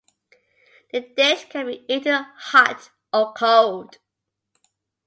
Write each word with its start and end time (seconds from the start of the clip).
The 0.91 1.01
dish 1.15 1.45
can 1.49 1.67
be 1.67 1.85
eaten 1.87 2.25
hot 2.35 2.89
or 3.13 3.33
cold. 3.33 3.99